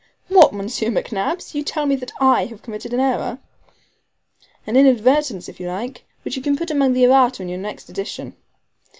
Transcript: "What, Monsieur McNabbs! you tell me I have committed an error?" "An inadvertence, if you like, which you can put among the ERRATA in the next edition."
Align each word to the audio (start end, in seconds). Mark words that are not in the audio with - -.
"What, 0.29 0.51
Monsieur 0.51 0.87
McNabbs! 0.89 1.53
you 1.53 1.61
tell 1.63 1.85
me 1.85 1.95
I 2.19 2.45
have 2.47 2.63
committed 2.63 2.91
an 2.91 2.99
error?" 2.99 3.37
"An 4.65 4.75
inadvertence, 4.75 5.47
if 5.47 5.59
you 5.59 5.67
like, 5.67 6.05
which 6.23 6.35
you 6.35 6.41
can 6.41 6.57
put 6.57 6.71
among 6.71 6.93
the 6.93 7.03
ERRATA 7.03 7.43
in 7.43 7.49
the 7.49 7.57
next 7.57 7.87
edition." 7.87 8.35